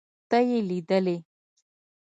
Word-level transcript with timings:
ته 0.29 0.37
يې 0.49 0.57
ليدلې. 0.69 1.17